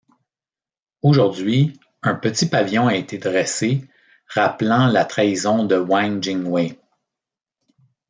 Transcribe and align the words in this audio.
Aujourd’hui, 1.03 1.79
un 2.01 2.15
petit 2.15 2.47
pavillon 2.49 2.87
a 2.87 2.95
été 2.95 3.19
dressé, 3.19 3.87
rappelant 4.25 4.87
la 4.87 5.05
trahison 5.05 5.63
de 5.63 5.77
Wang 5.77 6.19
Jingwei. 6.23 6.79